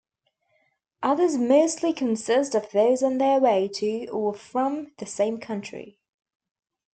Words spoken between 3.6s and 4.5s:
to or